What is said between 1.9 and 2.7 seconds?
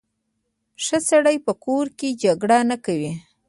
کې جګړې